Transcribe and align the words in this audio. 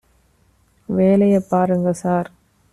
வேலைய 0.89 1.35
பாருங்க 1.49 1.91
சார் 1.97 2.29